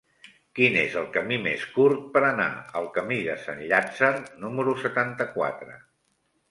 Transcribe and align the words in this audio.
Quin 0.59 0.77
és 0.83 0.95
el 1.01 1.05
camí 1.17 1.37
més 1.43 1.65
curt 1.75 2.09
per 2.17 2.25
anar 2.31 2.49
al 2.81 2.91
camí 2.99 3.21
de 3.29 3.39
Sant 3.45 3.63
Llàtzer 3.69 4.13
número 4.47 4.77
setanta-quatre? 4.85 5.81